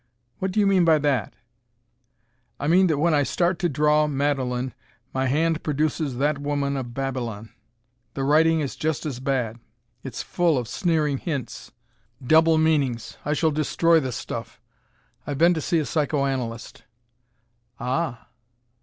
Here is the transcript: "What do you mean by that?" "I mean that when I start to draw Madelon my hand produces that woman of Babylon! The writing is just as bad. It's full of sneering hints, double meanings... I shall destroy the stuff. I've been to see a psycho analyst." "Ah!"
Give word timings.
"What 0.39 0.49
do 0.49 0.59
you 0.59 0.65
mean 0.65 0.83
by 0.83 0.97
that?" 0.97 1.35
"I 2.59 2.65
mean 2.65 2.87
that 2.87 2.97
when 2.97 3.13
I 3.13 3.21
start 3.21 3.59
to 3.59 3.69
draw 3.69 4.07
Madelon 4.07 4.73
my 5.13 5.27
hand 5.27 5.61
produces 5.61 6.17
that 6.17 6.39
woman 6.39 6.75
of 6.75 6.95
Babylon! 6.95 7.51
The 8.15 8.23
writing 8.23 8.61
is 8.61 8.75
just 8.75 9.05
as 9.05 9.19
bad. 9.19 9.59
It's 10.03 10.23
full 10.23 10.57
of 10.57 10.67
sneering 10.67 11.19
hints, 11.19 11.71
double 12.25 12.57
meanings... 12.57 13.17
I 13.23 13.33
shall 13.33 13.51
destroy 13.51 13.99
the 13.99 14.11
stuff. 14.11 14.59
I've 15.27 15.37
been 15.37 15.53
to 15.53 15.61
see 15.61 15.77
a 15.77 15.85
psycho 15.85 16.25
analyst." 16.25 16.81
"Ah!" 17.79 18.29